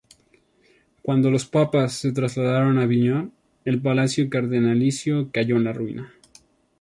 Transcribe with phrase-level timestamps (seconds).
[1.03, 3.33] Cuando los papas se trasladaron a Aviñón,
[3.65, 6.11] el Palacio Cardenalicio cayó en la ruina.